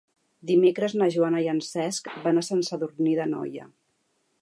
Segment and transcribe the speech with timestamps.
[0.51, 3.73] Dimecres na Joana i en Cesc van a Sant Sadurní d'Anoia.